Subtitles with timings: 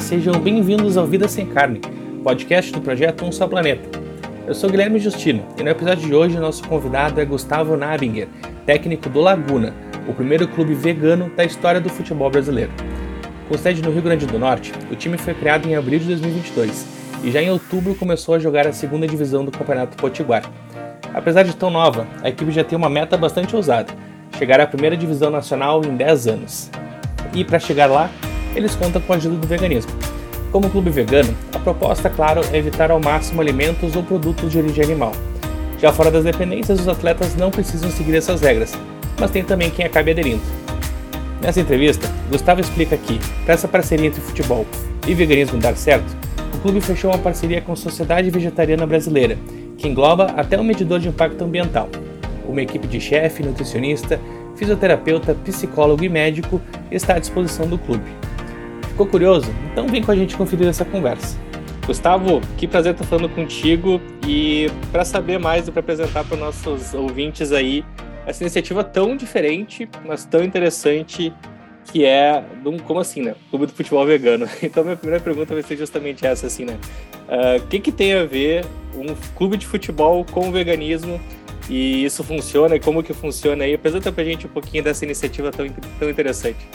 [0.00, 1.80] Sejam bem-vindos ao Vida Sem Carne,
[2.22, 3.98] podcast do projeto Um Só Planeta.
[4.46, 8.28] Eu sou Guilherme Justino e no episódio de hoje nosso convidado é Gustavo Nabinger,
[8.64, 9.74] técnico do Laguna,
[10.08, 12.70] o primeiro clube vegano da história do futebol brasileiro.
[13.48, 16.86] Com sede no Rio Grande do Norte, o time foi criado em abril de 2022
[17.24, 20.44] e já em outubro começou a jogar a segunda divisão do Campeonato Potiguar.
[21.12, 23.92] Apesar de tão nova, a equipe já tem uma meta bastante ousada:
[24.38, 26.70] chegar à primeira divisão nacional em 10 anos.
[27.34, 28.10] E para chegar lá,
[28.54, 29.92] eles contam com a ajuda do veganismo.
[30.50, 34.84] Como clube vegano, a proposta, claro, é evitar ao máximo alimentos ou produtos de origem
[34.84, 35.12] animal.
[35.78, 38.72] Já fora das dependências, os atletas não precisam seguir essas regras,
[39.20, 40.42] mas tem também quem acabe aderindo.
[41.40, 44.66] Nessa entrevista, Gustavo explica que, para essa parceria entre futebol
[45.06, 46.16] e veganismo dar certo,
[46.54, 49.38] o clube fechou uma parceria com a Sociedade Vegetariana Brasileira,
[49.76, 51.88] que engloba até um medidor de impacto ambiental,
[52.48, 54.18] uma equipe de chefe, nutricionista,
[54.56, 56.60] fisioterapeuta, psicólogo e médico
[56.90, 58.04] está à disposição do clube.
[58.98, 59.54] Ficou curioso?
[59.70, 61.38] Então vem com a gente conferir essa conversa.
[61.86, 66.40] Gustavo, que prazer estar falando contigo e para saber mais e para apresentar para os
[66.40, 67.84] nossos ouvintes aí
[68.26, 71.32] essa iniciativa tão diferente, mas tão interessante
[71.84, 73.36] que é um, como assim, né?
[73.50, 74.48] Clube do futebol vegano.
[74.60, 76.76] Então minha primeira pergunta vai ser justamente essa, assim, né?
[77.28, 78.64] Uh, o que que tem a ver
[78.96, 81.20] um clube de futebol com o veganismo
[81.70, 83.74] e isso funciona e como que funciona aí?
[83.74, 85.68] Apresenta pra gente um pouquinho dessa iniciativa tão,
[86.00, 86.66] tão interessante.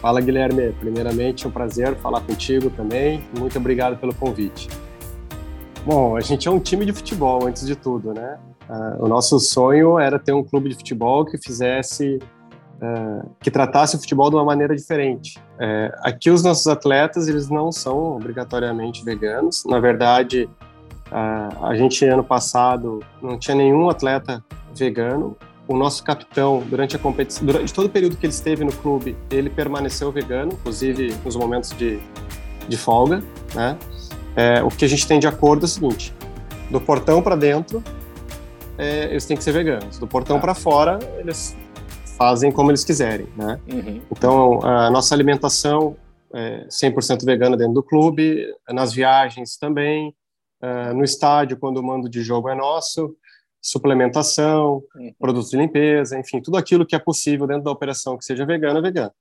[0.00, 0.72] Fala, Guilherme.
[0.78, 3.24] Primeiramente, é um prazer falar contigo também.
[3.38, 4.68] Muito obrigado pelo convite.
[5.84, 8.38] Bom, a gente é um time de futebol, antes de tudo, né?
[8.68, 12.18] Uh, o nosso sonho era ter um clube de futebol que fizesse,
[12.82, 15.38] uh, que tratasse o futebol de uma maneira diferente.
[15.54, 19.64] Uh, aqui, os nossos atletas, eles não são obrigatoriamente veganos.
[19.64, 20.48] Na verdade,
[21.08, 24.44] a gente, ano passado, não tinha nenhum atleta
[24.74, 25.36] vegano
[25.68, 29.16] o nosso capitão, durante a competição, durante todo o período que ele esteve no clube,
[29.30, 31.98] ele permaneceu vegano, inclusive nos momentos de,
[32.68, 33.22] de folga,
[33.54, 33.76] né?
[34.36, 36.14] É, o que a gente tem de acordo é o seguinte:
[36.70, 37.82] do portão para dentro,
[38.78, 39.98] é, eles têm que ser veganos.
[39.98, 41.56] Do portão para fora, eles
[42.16, 43.60] fazem como eles quiserem, né?
[43.68, 44.00] Uhum.
[44.10, 45.96] Então, a nossa alimentação
[46.32, 50.14] é 100% vegana dentro do clube, nas viagens também,
[50.62, 53.16] uh, no estádio, quando o mando de jogo é nosso,
[53.66, 55.12] suplementação, uhum.
[55.18, 58.80] produtos de limpeza, enfim, tudo aquilo que é possível dentro da operação que seja vegana,
[58.80, 59.12] vegano.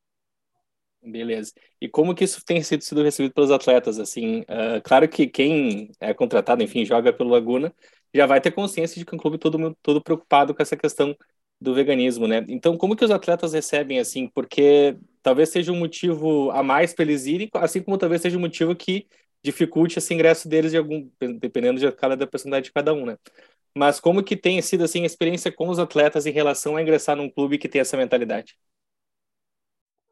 [1.01, 1.51] Beleza.
[1.79, 3.99] E como que isso tem sido, sido recebido pelos atletas?
[3.99, 7.73] Assim, uh, claro que quem é contratado, enfim, joga pelo Laguna,
[8.13, 11.15] já vai ter consciência de que é um clube todo todo preocupado com essa questão
[11.59, 12.45] do veganismo, né?
[12.49, 14.27] Então, como que os atletas recebem assim?
[14.27, 18.41] Porque talvez seja um motivo a mais para eles irem, assim como talvez seja um
[18.41, 19.07] motivo que
[19.43, 21.07] dificulte esse ingresso deles de algum,
[21.39, 23.17] dependendo de cada da personalidade de cada um, né?
[23.77, 27.15] Mas como que tem sido assim a experiência com os atletas em relação a ingressar
[27.15, 28.55] num clube que tem essa mentalidade?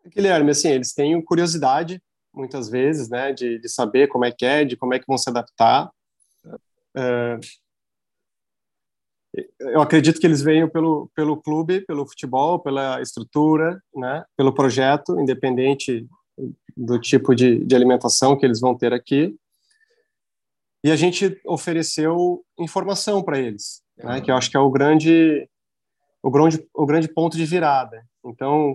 [0.05, 2.01] Guilherme, assim, eles têm curiosidade
[2.33, 5.17] muitas vezes, né, de, de saber como é que é, de como é que vão
[5.17, 5.89] se adaptar.
[6.95, 7.39] É,
[9.59, 15.19] eu acredito que eles venham pelo pelo clube, pelo futebol, pela estrutura, né, pelo projeto,
[15.19, 16.05] independente
[16.75, 19.35] do tipo de, de alimentação que eles vão ter aqui
[20.83, 24.09] e a gente ofereceu informação para eles, uhum.
[24.09, 25.49] né, que eu acho que é o grande,
[26.21, 28.05] o grande, o grande ponto de virada.
[28.25, 28.73] Então,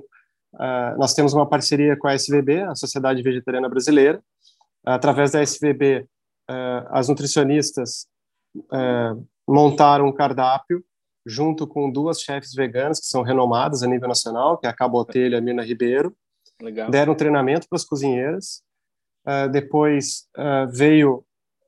[0.54, 4.18] uh, nós temos uma parceria com a SVB, a Sociedade Vegetariana Brasileira.
[4.86, 6.06] Uh, através da SVB, uh,
[6.48, 8.06] ah, as nutricionistas
[9.46, 10.82] montaram um cardápio
[11.26, 15.36] junto com duas chefes veganas que são renomadas a nível nacional, que é a Cabotelha
[15.36, 16.16] e a Mina Ribeiro.
[16.60, 16.90] Legal.
[16.90, 18.62] Deram treinamento para as cozinheiras.
[19.52, 20.26] depois
[20.72, 21.22] veio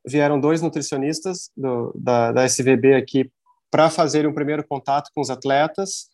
[0.07, 3.31] vieram dois nutricionistas do, da, da SVB aqui
[3.71, 6.09] para fazerem um primeiro contato com os atletas,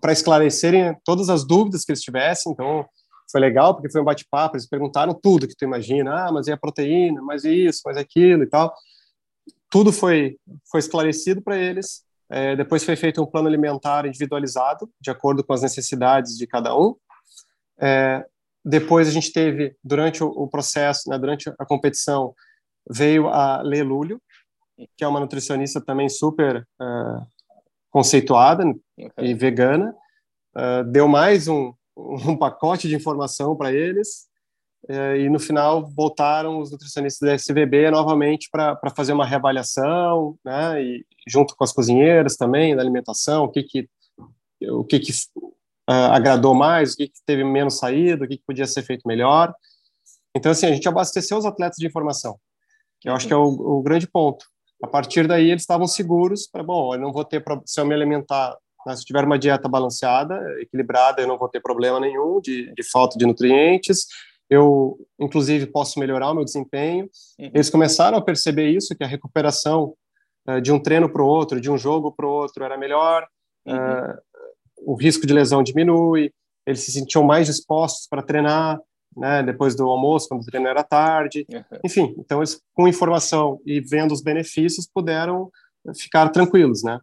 [0.00, 2.52] para esclarecerem todas as dúvidas que eles tivessem.
[2.52, 2.84] Então,
[3.30, 6.26] foi legal, porque foi um bate-papo, eles perguntaram tudo que tu imagina.
[6.26, 7.22] Ah, mas e a proteína?
[7.22, 8.74] Mas isso, mas aquilo e tal.
[9.70, 10.36] Tudo foi,
[10.70, 12.04] foi esclarecido para eles.
[12.28, 16.76] É, depois foi feito um plano alimentar individualizado, de acordo com as necessidades de cada
[16.76, 16.96] um.
[17.80, 18.24] É,
[18.64, 22.34] depois a gente teve, durante o, o processo, né, durante a competição,
[22.88, 24.20] veio a Lê Lúlio,
[24.96, 27.26] que é uma nutricionista também super uh,
[27.90, 28.64] conceituada
[28.98, 29.10] okay.
[29.18, 29.94] e vegana,
[30.56, 34.26] uh, deu mais um, um pacote de informação para eles,
[34.88, 40.82] uh, e no final voltaram os nutricionistas da SVB novamente para fazer uma reavaliação, né,
[40.82, 43.88] e junto com as cozinheiras também, da alimentação, o que que,
[44.62, 45.12] o que, que
[45.86, 49.54] agradou mais, o que, que teve menos saído, o que, que podia ser feito melhor.
[50.36, 52.38] Então, assim, a gente abasteceu os atletas de informação,
[53.06, 54.44] eu acho que é o, o grande ponto.
[54.82, 57.94] A partir daí, eles estavam seguros para, bom, eu não vou ter, se eu me
[57.94, 58.54] alimentar,
[58.84, 62.82] né, se tiver uma dieta balanceada, equilibrada, eu não vou ter problema nenhum de, de
[62.82, 64.06] falta de nutrientes,
[64.50, 67.08] eu, inclusive, posso melhorar o meu desempenho.
[67.38, 67.50] Uhum.
[67.54, 69.94] Eles começaram a perceber isso, que a recuperação
[70.48, 73.26] uh, de um treino para o outro, de um jogo para o outro, era melhor,
[73.66, 73.74] uhum.
[73.74, 74.18] uh,
[74.78, 76.32] o risco de lesão diminui,
[76.66, 78.80] eles se sentiam mais dispostos para treinar,
[79.16, 81.46] né, depois do almoço, quando o treino era tarde.
[81.50, 81.80] Uhum.
[81.84, 85.50] Enfim, então eles, com informação e vendo os benefícios, puderam
[85.94, 86.98] ficar tranquilos, né?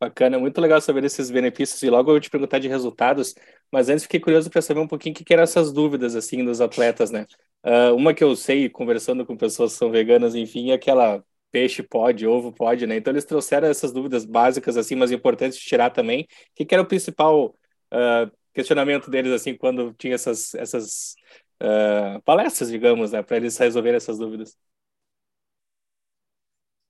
[0.00, 3.34] Bacana, muito legal saber esses benefícios e logo eu vou te perguntar de resultados,
[3.70, 6.42] mas antes fiquei curioso para saber um pouquinho o que, que eram essas dúvidas assim
[6.42, 7.26] dos atletas, né?
[7.62, 11.82] Uh, uma que eu sei conversando com pessoas que são veganas, enfim, é aquela peixe
[11.82, 12.96] pode, ovo pode, né?
[12.96, 16.22] Então eles trouxeram essas dúvidas básicas assim, mas importantes de tirar também.
[16.22, 17.54] O que, que era o principal
[17.92, 21.14] uh, questionamento deles assim quando tinha essas essas
[21.62, 24.56] uh, palestras, digamos, né, para eles resolverem essas dúvidas?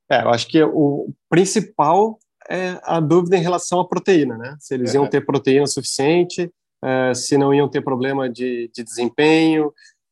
[0.09, 2.19] É, eu acho que o principal
[2.49, 4.57] é a dúvida em relação à proteína, né?
[4.59, 6.51] Se eles iam ter proteína suficiente,
[6.83, 9.67] uh, se não iam ter problema de, de desempenho,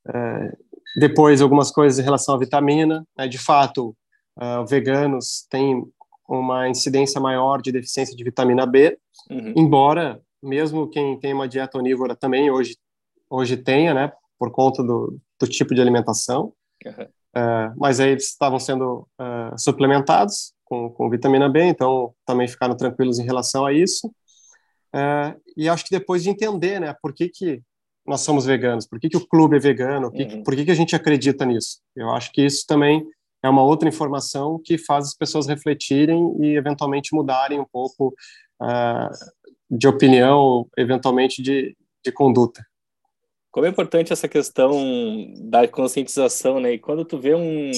[0.08, 0.58] uh,
[0.98, 3.06] depois algumas coisas em relação à vitamina.
[3.18, 3.28] Né?
[3.28, 3.96] De fato,
[4.38, 5.84] uh, veganos têm
[6.28, 8.98] uma incidência maior de deficiência de vitamina B,
[9.30, 9.54] uhum.
[9.56, 12.76] embora mesmo quem tem uma dieta onívora também hoje
[13.30, 14.12] hoje tenha, né?
[14.40, 16.54] por conta do, do tipo de alimentação.
[16.86, 17.04] Uhum.
[17.04, 22.76] Uh, mas aí eles estavam sendo uh, suplementados com, com, vitamina B, então também ficaram
[22.76, 24.08] tranquilos em relação a isso.
[24.96, 27.62] Uh, e acho que depois de entender, né, por que, que
[28.08, 30.42] nós somos veganos, por que, que o clube é vegano, uhum.
[30.42, 31.80] por que, que a gente acredita nisso.
[31.96, 33.06] Eu acho que isso também
[33.44, 38.14] é uma outra informação que faz as pessoas refletirem e eventualmente mudarem um pouco
[39.70, 42.64] de opinião, eventualmente de, de conduta
[43.52, 44.72] como é importante essa questão
[45.50, 46.74] da conscientização, né?
[46.74, 47.72] E quando tu vê um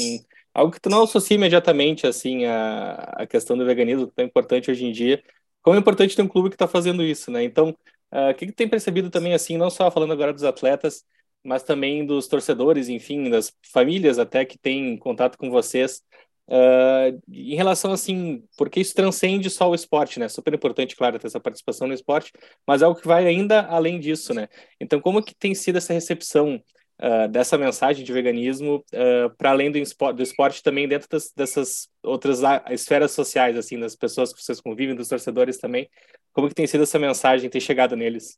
[0.54, 4.70] algo que tu não associa imediatamente assim a, a questão do veganismo, que é importante
[4.70, 5.24] hoje em dia,
[5.62, 7.44] como é importante ter um clube que está fazendo isso, né?
[7.44, 7.70] Então,
[8.12, 11.06] uh, o que, que tem percebido também assim, não só falando agora dos atletas,
[11.44, 16.04] mas também dos torcedores, enfim, das famílias até que têm contato com vocês,
[16.52, 20.28] Uh, em relação assim, porque isso transcende só o esporte, né?
[20.28, 22.34] Super importante, claro, ter essa participação no esporte,
[22.68, 24.50] mas é algo que vai ainda além disso, né?
[24.78, 26.62] Então, como que tem sido essa recepção
[27.02, 31.32] uh, dessa mensagem de veganismo uh, para além do esporte, do esporte também dentro das,
[31.34, 35.90] dessas outras esferas sociais, assim, das pessoas que vocês convivem, dos torcedores também?
[36.34, 38.38] Como que tem sido essa mensagem ter chegado neles?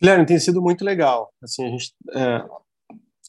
[0.00, 1.30] Guilherme, tem sido muito legal.
[1.42, 2.42] Assim, a gente é,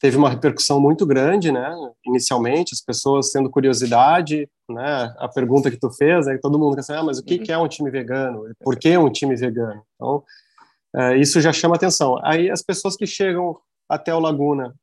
[0.02, 1.72] teve uma repercussão muito grande, né?
[2.04, 5.14] Inicialmente, as pessoas tendo curiosidade, né?
[5.16, 7.36] A pergunta que tu fez, é que todo mundo quer saber, ah, mas o que,
[7.36, 7.44] uhum.
[7.44, 8.44] que é um time vegano?
[8.58, 9.80] Por que um time vegano?
[9.94, 10.24] Então,
[10.96, 12.18] é, isso já chama atenção.
[12.24, 13.56] Aí, as pessoas que chegam
[13.88, 14.74] até o Laguna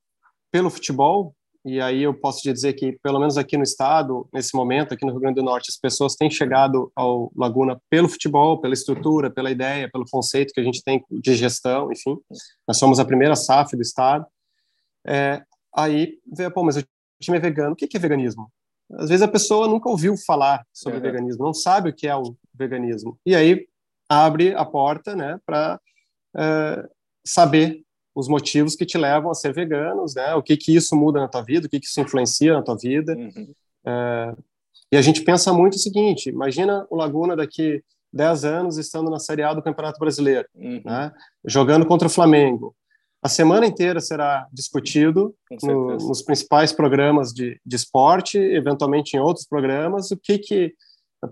[0.54, 4.56] pelo futebol, e aí eu posso te dizer que, pelo menos aqui no estado, nesse
[4.56, 8.62] momento, aqui no Rio Grande do Norte, as pessoas têm chegado ao Laguna pelo futebol,
[8.62, 12.17] pela estrutura, pela ideia, pelo conceito que a gente tem de gestão, enfim.
[12.65, 14.25] Nós somos a primeira SAF do estado.
[15.06, 15.41] É,
[15.75, 16.84] aí vê, pô, mas o
[17.22, 17.74] time é vegano.
[17.74, 18.51] O que é veganismo?
[18.94, 21.03] Às vezes a pessoa nunca ouviu falar sobre uhum.
[21.03, 23.20] veganismo, não sabe o que é o veganismo.
[23.25, 23.68] E aí
[24.10, 25.79] abre a porta, né, para
[26.36, 26.89] é,
[27.24, 27.84] saber
[28.15, 30.34] os motivos que te levam a ser veganos, né?
[30.34, 32.75] O que que isso muda na tua vida, o que que isso influencia na tua
[32.75, 33.15] vida.
[33.15, 33.53] Uhum.
[33.86, 34.36] É,
[34.91, 39.20] e a gente pensa muito o seguinte: imagina o Laguna daqui 10 anos estando na
[39.20, 40.82] Série A do Campeonato Brasileiro, uhum.
[40.84, 41.13] né?
[41.46, 42.75] Jogando contra o Flamengo,
[43.22, 49.46] a semana inteira será discutido no, nos principais programas de, de esporte, eventualmente em outros
[49.46, 50.74] programas, o que que,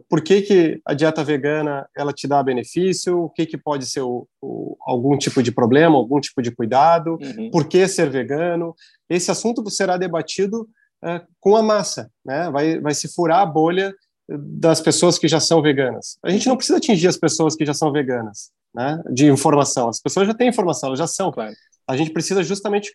[0.09, 4.01] por que que a dieta vegana ela te dá benefício, o que que pode ser
[4.01, 7.49] o, o, algum tipo de problema, algum tipo de cuidado, uhum.
[7.51, 8.75] por que ser vegano.
[9.09, 10.67] Esse assunto será debatido
[11.01, 12.49] é, com a massa, né?
[12.51, 13.95] Vai, vai se furar a bolha
[14.29, 16.17] das pessoas que já são veganas.
[16.21, 19.01] A gente não precisa atingir as pessoas que já são veganas, né?
[19.09, 19.87] De informação.
[19.87, 21.31] As pessoas já têm informação, elas já são.
[21.31, 21.55] Claro.
[21.87, 22.91] A gente precisa justamente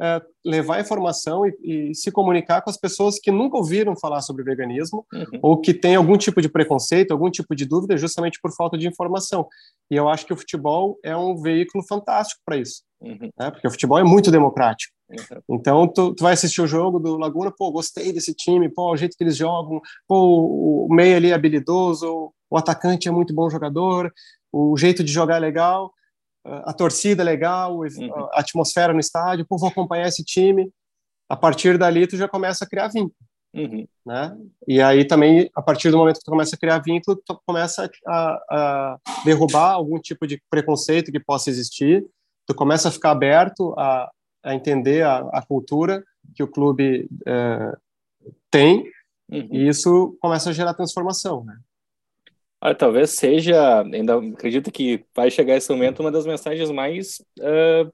[0.00, 4.44] é, levar informação e, e, se comunicar com as pessoas que nunca ouviram falar sobre
[4.44, 5.40] veganismo uhum.
[5.42, 8.86] ou que têm algum tipo de preconceito, algum tipo de dúvida, justamente por falta de
[8.86, 9.48] informação.
[9.90, 13.28] E eu acho que o futebol é um veículo fantástico para isso, uhum.
[13.38, 13.50] né?
[13.50, 14.94] porque o futebol é muito democrático.
[15.10, 15.56] Uhum.
[15.56, 18.96] Então, tu, tu, vai assistir o jogo do Laguna, pô, gostei desse time, pô, o
[18.96, 23.50] jeito que eles jogam, pô, o meio ali é habilidoso, o atacante é muito bom
[23.50, 24.12] jogador,
[24.52, 25.92] o jeito de jogar é legal,
[26.44, 28.14] a torcida é legal, uhum.
[28.32, 30.72] a atmosfera no estádio, pô, vou acompanhar esse time.
[31.28, 33.14] A partir dali, tu já começa a criar vínculo.
[33.54, 33.86] Uhum.
[34.04, 34.36] Né?
[34.66, 37.90] E aí também, a partir do momento que tu começa a criar vínculo, tu começa
[38.06, 42.06] a, a derrubar algum tipo de preconceito que possa existir,
[42.46, 44.10] tu começa a ficar aberto a,
[44.42, 46.02] a entender a, a cultura
[46.34, 47.76] que o clube é,
[48.50, 48.84] tem,
[49.30, 49.48] uhum.
[49.50, 51.58] e isso começa a gerar transformação, né?
[52.60, 57.92] Olha, talvez seja, ainda acredito que vai chegar esse momento, uma das mensagens mais uh,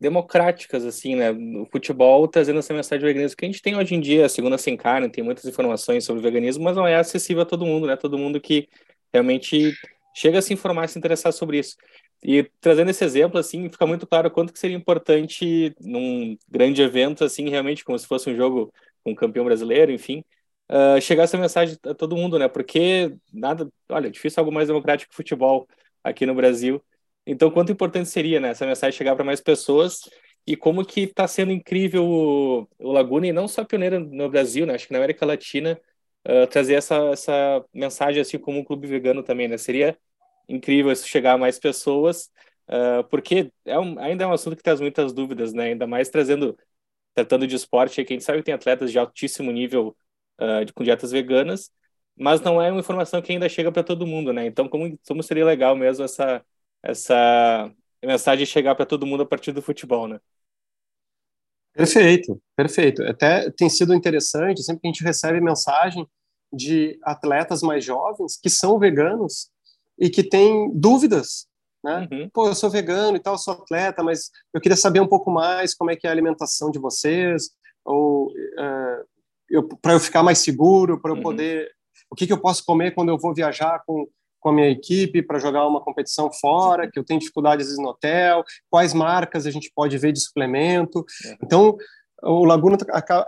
[0.00, 1.30] democráticas, assim, né?
[1.30, 4.28] O futebol trazendo essa mensagem do veganismo que a gente tem hoje em dia, a
[4.28, 7.86] segunda sem carne, tem muitas informações sobre veganismo, mas não é acessível a todo mundo,
[7.86, 7.96] né?
[7.96, 8.68] Todo mundo que
[9.12, 9.74] realmente
[10.16, 11.76] chega a se informar, se interessar sobre isso.
[12.22, 17.22] E trazendo esse exemplo, assim, fica muito claro quanto que seria importante num grande evento,
[17.24, 18.72] assim, realmente como se fosse um jogo
[19.04, 20.24] com um campeão brasileiro, enfim,
[20.70, 22.48] uh, chegar essa mensagem a todo mundo, né?
[22.48, 25.68] Porque nada, olha, difícil algo mais democrático que futebol
[26.02, 26.82] aqui no Brasil.
[27.26, 30.08] Então, quanto importante seria, né, essa mensagem chegar para mais pessoas
[30.46, 34.66] e como que está sendo incrível o, o, Laguna e não só pioneiro no Brasil,
[34.66, 34.74] né?
[34.74, 35.78] Acho que na América Latina
[36.26, 39.58] uh, trazer essa, essa mensagem assim como um clube vegano também, né?
[39.58, 39.98] Seria
[40.48, 42.30] incrível isso chegar a mais pessoas,
[42.68, 45.64] uh, porque é um, ainda é um assunto que traz muitas dúvidas, né?
[45.64, 46.56] Ainda mais trazendo
[47.14, 49.96] tratando de esporte, que a gente sabe tem atletas de altíssimo nível
[50.40, 51.70] uh, com dietas veganas,
[52.16, 54.46] mas não é uma informação que ainda chega para todo mundo, né?
[54.46, 56.44] Então, como, como seria legal mesmo essa,
[56.82, 57.72] essa
[58.04, 60.20] mensagem chegar para todo mundo a partir do futebol, né?
[61.72, 63.02] Perfeito, perfeito.
[63.04, 66.06] Até tem sido interessante, sempre que a gente recebe mensagem
[66.52, 69.50] de atletas mais jovens que são veganos
[69.98, 71.46] e que têm dúvidas,
[71.82, 72.08] né?
[72.10, 72.30] Uhum.
[72.32, 75.74] Pô, eu sou vegano e tal, sou atleta, mas eu queria saber um pouco mais
[75.74, 77.50] como é que é a alimentação de vocês,
[77.84, 79.06] ou uh,
[79.82, 81.22] para eu ficar mais seguro, para eu uhum.
[81.22, 81.70] poder.
[82.10, 84.06] O que, que eu posso comer quando eu vou viajar com,
[84.40, 87.82] com a minha equipe para jogar uma competição fora, que eu tenho dificuldade às vezes
[87.82, 91.00] no hotel, quais marcas a gente pode ver de suplemento.
[91.00, 91.36] Uhum.
[91.42, 91.76] Então,
[92.22, 92.76] o Laguna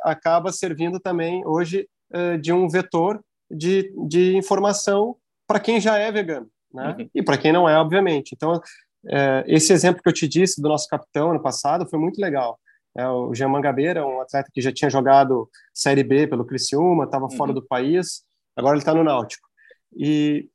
[0.03, 6.11] acaba servindo também hoje uh, de um vetor de, de informação para quem já é
[6.11, 6.97] vegano, né?
[6.99, 7.09] Uhum.
[7.15, 8.33] E para quem não é, obviamente.
[8.35, 12.21] Então, uh, esse exemplo que eu te disse do nosso capitão no passado foi muito
[12.21, 12.59] legal.
[12.97, 17.25] É, o Jean Mangabeira, um atleta que já tinha jogado Série B pelo Criciúma, estava
[17.25, 17.37] uhum.
[17.37, 18.23] fora do país,
[18.55, 19.49] agora ele está no Náutico.
[19.97, 20.49] E,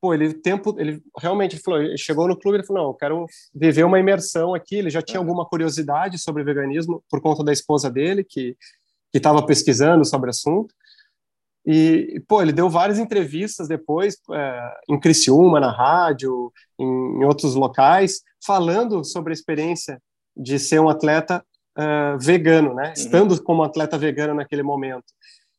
[0.00, 2.94] pô, ele tempo, ele realmente ele falou, ele chegou no clube, ele falou, não, eu
[2.94, 4.76] quero viver uma imersão aqui.
[4.76, 5.26] Ele já tinha uhum.
[5.26, 8.56] alguma curiosidade sobre veganismo por conta da esposa dele, que
[9.12, 10.74] que estava pesquisando sobre o assunto.
[11.64, 16.84] E, pô, ele deu várias entrevistas depois, é, em Criciúma, na rádio, em,
[17.20, 20.02] em outros locais, falando sobre a experiência
[20.36, 21.44] de ser um atleta
[21.78, 22.88] uh, vegano, né?
[22.88, 22.92] Uhum.
[22.92, 25.06] Estando como atleta vegano naquele momento.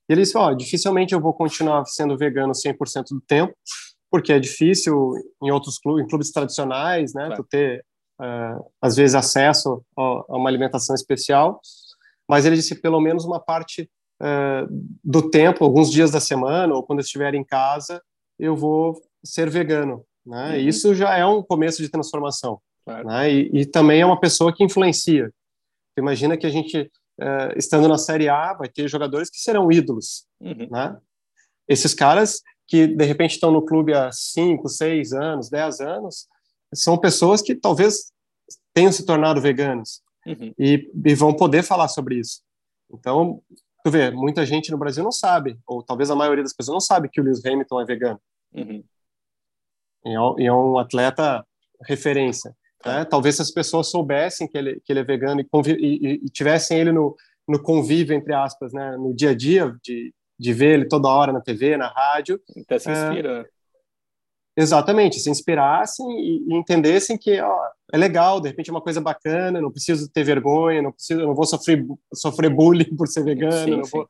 [0.10, 3.54] E ele disse, ó, oh, dificilmente eu vou continuar sendo vegano 100% do tempo,
[4.12, 7.42] porque é difícil em outros clubes, em clubes tradicionais, né, claro.
[7.42, 7.86] tu ter
[8.20, 11.60] uh, às vezes acesso a, uma alimentação especial.
[12.28, 13.90] Mas ele disse pelo menos uma parte
[14.22, 14.68] uh,
[15.04, 18.02] do tempo, alguns dias da semana ou quando eu estiver em casa,
[18.40, 20.50] eu vou ser vegano, né?
[20.50, 20.56] Uhum.
[20.58, 22.60] Isso já é um começo de transformação.
[22.86, 23.08] Claro.
[23.08, 23.32] Né?
[23.32, 25.32] E, e, também é uma pessoa que influencia.
[25.98, 26.82] Imagina que a gente,
[27.22, 30.68] uh, estando na Série A, vai ter jogadores que serão ídolos, uhum.
[30.70, 30.98] né?
[31.68, 36.28] Esses caras que, de repente, estão no clube há 5, 6 anos, 10 anos,
[36.74, 38.12] são pessoas que talvez
[38.74, 40.54] tenham se tornado veganos uhum.
[40.58, 42.42] e, e, vão poder falar sobre isso.
[42.92, 43.42] Então,
[43.84, 46.82] tu vê, muita gente no Brasil não sabe, ou talvez a maioria das pessoas não
[46.82, 48.22] sabe que o Lewis Hamilton é vegano.
[48.54, 48.84] Uhum.
[50.06, 51.46] E, é, e é um atleta
[51.86, 52.56] referência.
[52.86, 53.06] Né?
[53.06, 56.80] Talvez se as pessoas soubessem que ele, que ele é vegano e, e, e, tivessem
[56.80, 57.16] ele no,
[57.48, 58.98] no convívio, entre aspas, né?
[58.98, 62.42] no dia a dia, de, de ver ele toda hora na TV, na rádio.
[62.56, 63.42] Então se inspira.
[64.58, 68.82] É, exatamente, se inspirassem e, e, entendessem que ó, é legal, de repente é uma
[68.82, 73.24] coisa bacana, não preciso ter vergonha, não preciso, não vou sofrer, sofrer bullying por ser
[73.24, 73.92] vegano, sim, não sim.
[73.92, 74.08] vou,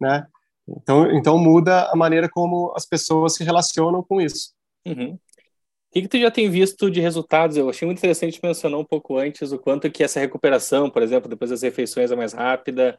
[0.00, 0.26] né?
[0.66, 4.52] Então, então muda a maneira como as pessoas se relacionam com isso.
[4.86, 5.18] Uhum
[5.94, 7.56] que, que tu já tem visto de resultados?
[7.56, 11.28] Eu achei muito interessante mencionar um pouco antes o quanto que essa recuperação, por exemplo,
[11.28, 12.98] depois das refeições é mais rápida.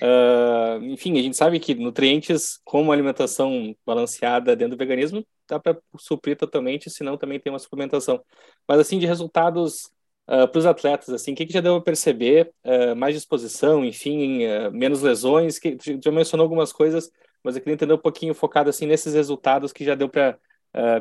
[0.00, 5.76] Uh, enfim, a gente sabe que nutrientes, como alimentação balanceada dentro do veganismo, dá para
[5.98, 8.22] suprir totalmente, senão também tem uma suplementação.
[8.68, 9.90] Mas assim, de resultados
[10.28, 12.52] uh, para os atletas, assim, o que, que já deu a perceber?
[12.64, 17.10] Uh, mais disposição, enfim, menos lesões, que já mencionou algumas coisas,
[17.42, 20.38] mas eu queria entender um pouquinho focado, assim, nesses resultados que já deu para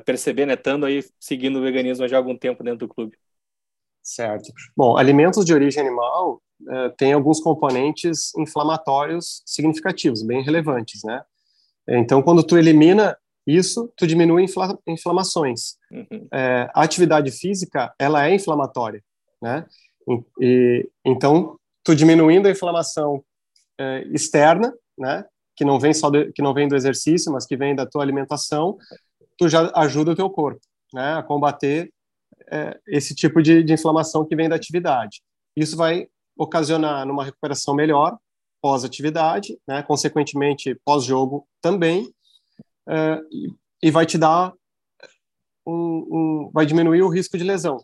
[0.05, 3.17] perceber, né, estando aí seguindo o veganismo já há algum tempo dentro do clube.
[4.01, 4.51] Certo.
[4.75, 6.41] Bom, alimentos de origem animal
[6.97, 11.23] têm alguns componentes inflamatórios significativos, bem relevantes, né?
[11.87, 15.75] Então, quando tu elimina isso, tu diminui infla inflamações.
[15.91, 16.27] Uhum.
[16.33, 19.03] É, a atividade física, ela é inflamatória,
[19.41, 19.65] né?
[20.07, 23.23] E, e então, tu diminuindo a inflamação
[23.79, 25.25] é, externa, né?
[25.55, 28.01] Que não vem só do, que não vem do exercício, mas que vem da tua
[28.01, 28.77] alimentação,
[29.37, 30.61] tu já ajuda o teu corpo,
[30.93, 31.15] né?
[31.15, 31.91] A combater
[32.51, 35.21] é, esse tipo de, de inflamação que vem da atividade.
[35.55, 38.17] Isso vai ocasionar numa recuperação melhor
[38.61, 39.83] pós-atividade, né?
[39.83, 42.11] Consequentemente, pós-jogo também,
[42.87, 43.21] é,
[43.81, 44.53] e vai te dar
[45.65, 47.83] um, um, vai diminuir o risco de lesão.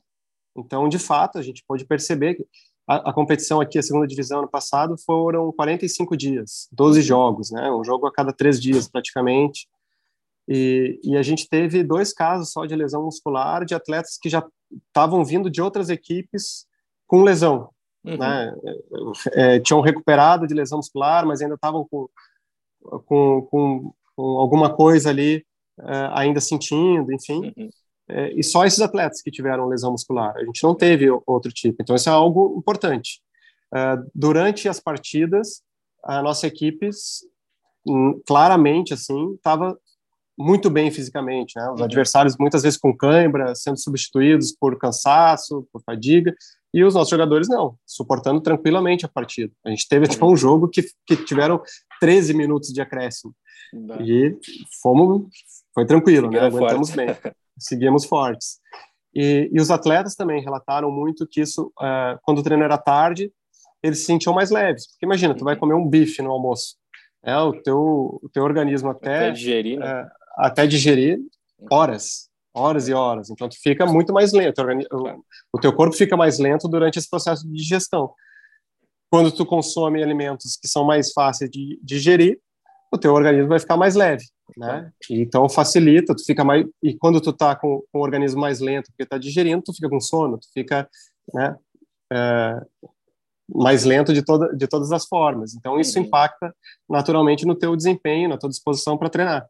[0.56, 2.46] Então, de fato, a gente pode perceber que
[2.88, 7.72] a, a, competição aqui, a segunda divisão ano passado, foram 45 dias, 12 jogos, né?
[7.72, 9.68] Um jogo a cada três dias, praticamente.
[10.48, 14.46] E, e a gente teve dois casos só de lesão muscular de atletas que já
[14.88, 16.66] estavam vindo de outras equipes
[17.08, 17.70] com lesão.
[18.04, 18.18] Uhum.
[18.18, 18.56] Né?
[19.34, 22.10] É, tinham recuperado de lesão muscular, mas ainda estavam com,
[23.06, 25.46] com, com com alguma coisa ali
[25.80, 27.54] uh, ainda sentindo, enfim.
[27.58, 27.70] Uhum.
[28.10, 30.36] É, e só esses atletas que tiveram lesão muscular.
[30.36, 31.82] A gente não teve outro tipo.
[31.82, 33.22] Então, isso é algo importante.
[33.74, 35.64] Uh, durante as partidas,
[36.04, 36.90] a nossa equipe,
[38.28, 39.78] claramente, assim, estava
[40.42, 41.70] muito bem fisicamente, né?
[41.72, 41.86] Os uhum.
[41.86, 46.36] adversários muitas vezes com cãibra, sendo substituídos por cansaço, por fadiga,
[46.74, 49.52] e os nossos jogadores não, suportando tranquilamente a partida.
[49.66, 51.62] A gente teve até um jogo que, que tiveram
[52.00, 53.34] 13 minutos de acréscimo.
[54.02, 54.38] E
[54.82, 55.28] fomos,
[55.74, 56.40] foi tranquilo, né?
[56.40, 57.06] Aguentamos forte.
[57.06, 58.60] bem, seguimos fortes.
[59.14, 63.32] E, e, os atletas também relataram muito que isso, uh, quando o treino era tarde,
[63.84, 64.88] eles se sentiam mais leves.
[64.88, 65.60] Porque imagina, tu vai uhum.
[65.60, 66.76] comer um bife no almoço,
[67.24, 70.10] é o teu, o teu organismo até, até digerir, né?
[70.38, 71.20] Até digerir
[71.70, 73.30] horas, horas e horas.
[73.30, 74.62] Então tu fica muito mais lento,
[75.54, 78.14] o, teu corpo fica mais lento durante esse processo de digestão.
[79.10, 82.40] Quando tu consome alimentos que são mais fáceis de digerir,
[82.94, 84.26] o teu organismo vai ficar mais leve,
[84.58, 84.92] né?
[85.10, 88.92] Então facilita, tu fica mais e quando tu tá com, com o organismo mais lento
[88.92, 90.90] porque tá digerindo, tu fica com sono, tu fica,
[91.34, 91.56] né?
[92.12, 92.62] É,
[93.54, 95.56] mais lento de toda de todas as formas.
[95.56, 96.54] Então isso impacta
[96.90, 99.48] naturalmente no teu desempenho, na tua disposição para treinar.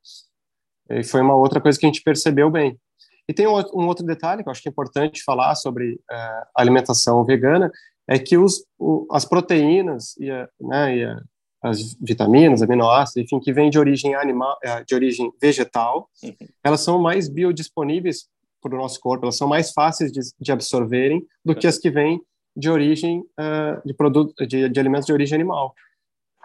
[1.00, 2.78] E foi uma outra coisa que a gente percebeu bem.
[3.28, 7.24] E tem um, outro detalhe que eu acho que é importante falar sobre uh, alimentação
[7.24, 7.72] vegana,
[8.08, 11.22] é que os, o, as proteínas e, a, né, e a,
[11.64, 16.36] as vitaminas, aminoácidos, enfim, que vêm de origem animal, é, de origem vegetal, uhum.
[16.64, 18.28] elas são mais biodisponíveis
[18.62, 21.90] para o nosso corpo, elas são mais fáceis de, de absorverem do que as que
[21.90, 22.22] vêm
[22.56, 25.74] de origem uh, de produto de, de, alimentos de origem animal.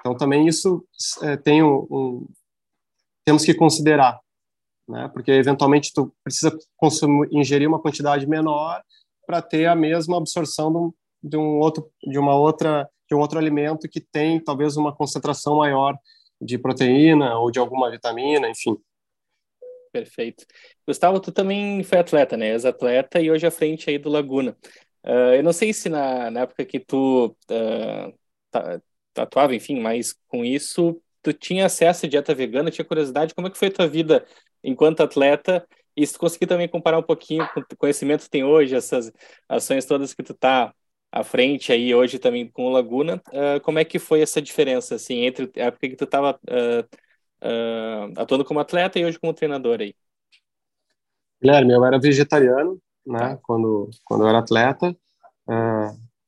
[0.00, 0.84] Então também isso
[1.22, 2.28] uh, tem um, um,
[3.24, 4.18] temos que considerar,
[4.88, 5.10] né?
[5.12, 8.82] Porque eventualmente tu precisa consumir, ingerir uma quantidade menor
[9.26, 13.20] para ter a mesma absorção de um, de um outro de uma outra que um
[13.20, 15.96] outro alimento que tem talvez uma concentração maior
[16.40, 18.76] de proteína ou de alguma vitamina, enfim.
[19.92, 20.44] Perfeito.
[20.86, 22.50] Gustavo, tu também foi atleta, né?
[22.50, 24.56] Ex-atleta e hoje à frente aí do Laguna.
[25.04, 28.80] Uh, eu não sei se na, na época que tu uh,
[29.16, 33.50] atuava, enfim, mais com isso, tu tinha acesso à dieta vegana, tinha curiosidade, como é
[33.50, 34.26] que foi a tua vida
[34.66, 38.44] enquanto atleta e se tu conseguir também comparar um pouquinho com o conhecimento que tem
[38.44, 39.10] hoje, essas
[39.48, 40.74] ações todas que tu tá
[41.10, 44.96] à frente aí hoje também com o Laguna, uh, como é que foi essa diferença,
[44.96, 46.80] assim, entre a época que tu estava uh,
[47.42, 49.94] uh, atuando como atleta e hoje como treinador aí?
[51.40, 54.94] Guilherme, eu era vegetariano, né, quando, quando eu era atleta,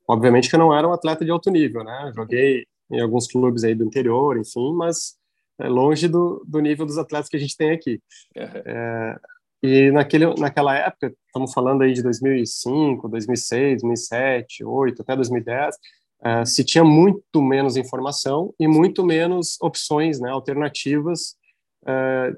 [0.06, 3.64] obviamente que eu não era um atleta de alto nível, né, joguei em alguns clubes
[3.64, 5.17] aí do interior, enfim, mas
[5.60, 8.00] é longe do, do nível dos atletas que a gente tem aqui.
[8.36, 8.44] Uhum.
[8.64, 9.16] É,
[9.62, 16.46] e naquele, naquela época, estamos falando aí de 2005, 2006, 2007, 2008, até 2010, uh,
[16.46, 21.34] se tinha muito menos informação e muito menos opções né, alternativas
[21.82, 22.36] uh,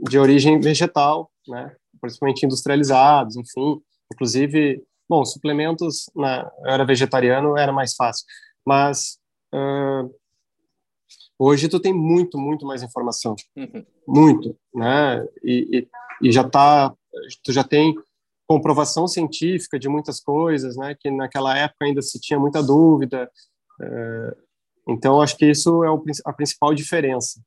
[0.00, 3.80] de origem vegetal, né, principalmente industrializados, enfim.
[4.12, 8.26] Inclusive, bom, suplementos, na, eu era vegetariano, era mais fácil.
[8.66, 9.18] Mas
[9.54, 10.14] uh,
[11.42, 13.82] Hoje tu tem muito, muito mais informação, uhum.
[14.06, 15.26] muito, né?
[15.42, 15.88] E,
[16.22, 16.94] e, e já tá,
[17.42, 17.94] tu já tem
[18.46, 20.94] comprovação científica de muitas coisas, né?
[21.00, 23.30] Que naquela época ainda se tinha muita dúvida.
[23.80, 24.36] É,
[24.86, 25.88] então acho que isso é
[26.26, 27.40] a principal diferença.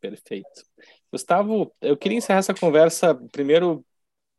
[0.00, 0.62] Perfeito.
[1.10, 3.84] Gustavo, eu queria encerrar essa conversa primeiro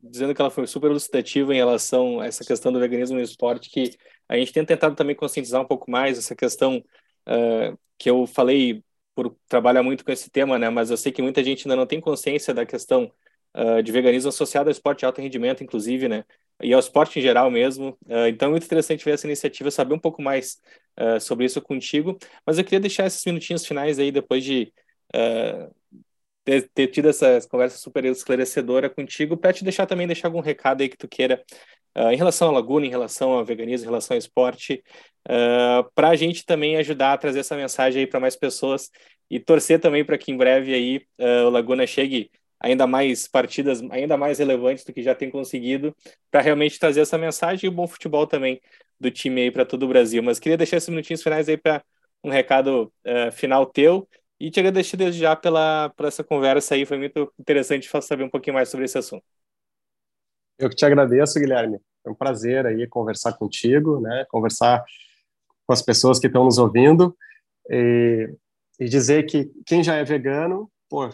[0.00, 3.68] dizendo que ela foi super elucidativa em relação a essa questão do veganismo no esporte,
[3.68, 3.94] que
[4.26, 6.82] a gente tem tentado também conscientizar um pouco mais essa questão
[7.28, 8.82] uh, que eu falei
[9.14, 10.68] por trabalhar muito com esse tema, né?
[10.68, 13.10] Mas eu sei que muita gente ainda não tem consciência da questão
[13.54, 16.24] uh, de veganismo associado ao esporte de alto rendimento, inclusive, né?
[16.62, 17.96] E ao esporte em geral mesmo.
[18.06, 20.60] Uh, então é muito interessante ver essa iniciativa, saber um pouco mais
[20.98, 22.18] uh, sobre isso contigo.
[22.44, 24.72] Mas eu queria deixar esses minutinhos finais aí, depois de
[26.44, 30.82] ter, ter, tido essa conversa super esclarecedora contigo, para te deixar também deixar algum recado
[30.82, 31.42] aí que tu queira
[31.96, 34.82] Uh, em relação à Laguna, em relação ao veganismo, em relação ao esporte,
[35.28, 38.90] uh, para a gente também ajudar a trazer essa mensagem aí para mais pessoas
[39.30, 42.30] e torcer também para que em breve aí uh, o Laguna chegue
[42.60, 45.94] ainda mais partidas, ainda mais relevantes do que já tem conseguido,
[46.30, 48.60] para realmente trazer essa mensagem e o bom futebol também
[48.98, 50.22] do time aí para todo o Brasil.
[50.22, 51.84] Mas queria deixar esses minutinhos finais aí para
[52.24, 52.92] um recado
[53.32, 54.08] final teu
[54.40, 58.30] e te agradecer desde já pela, por essa conversa aí, foi muito interessante saber um
[58.30, 59.24] pouquinho mais sobre esse assunto.
[60.58, 61.78] Eu que te agradeço, Guilherme.
[62.06, 64.24] É um prazer aí conversar contigo, né?
[64.28, 64.84] Conversar
[65.66, 67.16] com as pessoas que estão nos ouvindo
[67.70, 68.28] e,
[68.78, 71.08] e dizer que quem já é vegano, pô,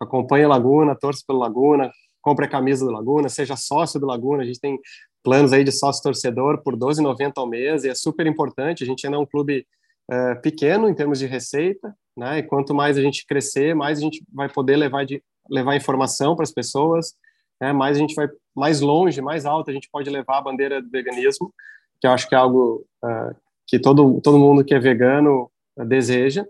[0.00, 1.90] acompanha Laguna, torce pelo Laguna,
[2.22, 4.42] compre a camisa do Laguna, seja sócio do Laguna.
[4.42, 4.78] A gente tem
[5.22, 8.84] planos aí de sócio torcedor por 12,90 ao mês e é super importante.
[8.84, 9.66] A gente ainda é um clube
[10.10, 12.38] é, pequeno em termos de receita, né?
[12.38, 16.34] E quanto mais a gente crescer, mais a gente vai poder levar de levar informação
[16.34, 17.14] para as pessoas,
[17.60, 17.72] né?
[17.72, 20.88] mais a gente vai mais longe, mais alto, a gente pode levar a bandeira do
[20.88, 21.52] veganismo,
[22.00, 23.34] que eu acho que é algo uh,
[23.66, 26.42] que todo, todo mundo que é vegano uh, deseja.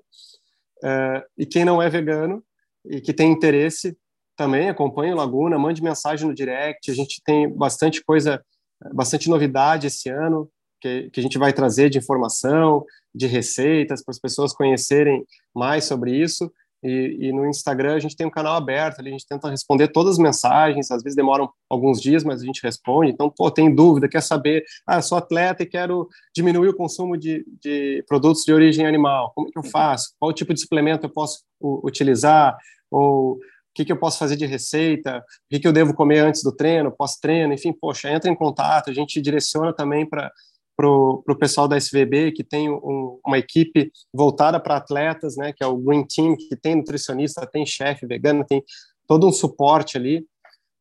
[0.83, 2.43] Uh, e quem não é vegano
[2.85, 3.97] e que tem interesse
[4.37, 6.91] também acompanhe o Laguna, mande mensagem no direct.
[6.91, 8.45] A gente tem bastante coisa,
[8.93, 14.13] bastante novidade esse ano que, que a gente vai trazer de informação, de receitas para
[14.13, 16.53] as pessoas conhecerem mais sobre isso.
[16.85, 19.89] E, e, no Instagram a gente tem um canal aberto, ali a gente tenta responder
[19.89, 23.11] todas as mensagens, às vezes demoram alguns dias, mas a gente responde.
[23.11, 27.43] Então, pô, tem dúvida, quer saber, ah, sou atleta e quero diminuir o consumo de,
[27.63, 30.15] de produtos de origem animal, como que eu faço?
[30.21, 32.55] Qual tipo de suplemento eu posso utilizar?
[32.91, 33.41] Ou o
[33.75, 35.19] que, que eu posso fazer de receita?
[35.19, 37.55] O que, que eu devo comer antes do treino, pós-treino?
[37.55, 40.31] Enfim, poxa, entra em contato, a gente direciona também para
[40.77, 45.63] para o pessoal da SVB, que tem um, uma equipe voltada para atletas, né, que
[45.63, 48.63] é o Green Team, que tem nutricionista, tem chefe vegano, tem
[49.07, 50.27] todo um suporte ali.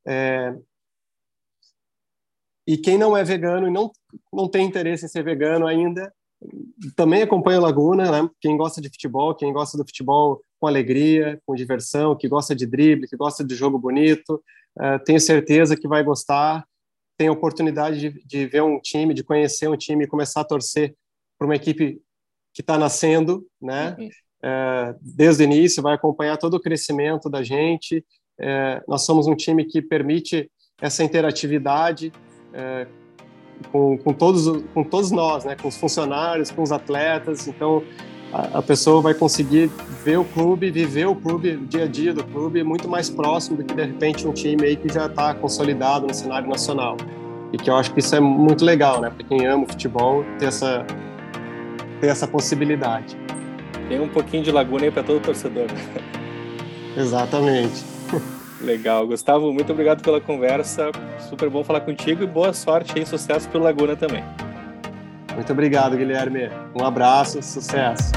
[0.07, 0.55] É...
[2.65, 3.91] E quem não é vegano e não,
[4.31, 6.11] não tem interesse em ser vegano ainda,
[6.95, 8.29] também acompanha o Laguna, né?
[8.41, 12.65] Quem gosta de futebol, quem gosta do futebol com alegria, com diversão, que gosta de
[12.65, 14.41] drible, que gosta de jogo bonito,
[14.77, 16.65] uh, tenho certeza que vai gostar
[17.17, 20.45] tem a oportunidade de, de ver um time, de conhecer um time e começar a
[20.45, 20.95] torcer
[21.37, 22.01] para uma equipe
[22.53, 23.95] que está nascendo, né?
[23.99, 24.09] Uhum.
[24.45, 28.05] É, desde o início, vai acompanhar todo o crescimento da gente.
[28.39, 32.11] É, nós somos um time que permite essa interatividade
[32.53, 32.87] é,
[33.71, 35.55] com, com, todos, com todos nós, né?
[35.55, 37.47] com os funcionários, com os atletas.
[37.47, 37.83] Então,
[38.33, 39.69] a, a, pessoa vai conseguir
[40.03, 43.57] ver o clube, viver o clube, o dia a dia do clube, muito mais próximo
[43.57, 46.97] do que, de repente, um time aí que já está consolidado no cenário nacional.
[47.51, 49.11] E que eu acho que isso é muito legal, né?
[49.11, 50.83] Para quem ama o futebol, ter essa,
[52.01, 53.15] ter essa possibilidade.
[53.87, 55.67] Tem um pouquinho de laguna aí para todo torcedor.
[56.97, 57.83] Exatamente.
[58.59, 59.05] Legal.
[59.05, 60.89] Gustavo, muito obrigado pela conversa.
[61.29, 64.23] Super bom falar contigo e boa sorte e sucesso pelo Laguna também.
[65.33, 66.49] Muito obrigado, Guilherme.
[66.79, 68.11] Um abraço, sucesso.